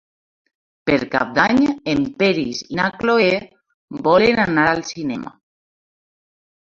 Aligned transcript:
Per 0.89 0.95
Cap 1.15 1.35
d'Any 1.35 1.59
en 1.93 2.01
Peris 2.21 2.63
i 2.75 2.79
na 2.81 2.87
Cloè 3.03 3.29
volen 4.09 4.43
anar 4.49 4.67
al 4.71 4.83
cinema. 4.93 5.35